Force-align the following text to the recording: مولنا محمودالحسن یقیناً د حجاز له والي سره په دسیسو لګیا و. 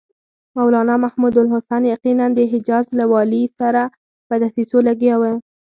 مولنا 0.57 0.93
محمودالحسن 1.05 1.81
یقیناً 1.93 2.25
د 2.33 2.39
حجاز 2.51 2.85
له 2.99 3.05
والي 3.11 3.43
سره 3.59 3.81
په 4.27 4.33
دسیسو 4.41 4.77
لګیا 4.87 5.15
و. 5.17 5.23